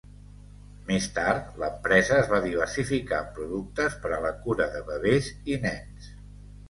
[0.91, 5.61] Més tard, l'empresa es va diversificar en productes per a la cura de bebès i
[5.67, 6.09] nens.